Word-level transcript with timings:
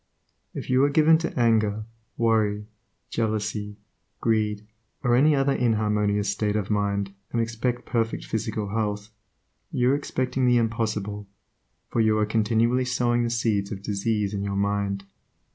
If 0.55 0.67
you 0.67 0.83
are 0.83 0.89
given 0.89 1.19
to 1.19 1.39
anger, 1.39 1.85
worry, 2.17 2.65
jealousy, 3.11 3.77
greed, 4.19 4.65
or 5.03 5.13
any 5.15 5.35
other 5.35 5.53
inharmonious 5.53 6.27
state 6.27 6.55
of 6.55 6.71
mind, 6.71 7.13
and 7.31 7.39
expect 7.39 7.85
perfect 7.85 8.25
physical 8.25 8.69
health, 8.69 9.11
you 9.71 9.91
are 9.91 9.95
expecting 9.95 10.47
the 10.47 10.57
impossible, 10.57 11.27
for 11.91 12.01
you 12.01 12.17
are 12.17 12.25
continually 12.25 12.83
sowing 12.83 13.21
the 13.21 13.29
seeds 13.29 13.71
of 13.71 13.83
disease 13.83 14.33
in 14.33 14.41
your 14.41 14.55
mind. 14.57 15.03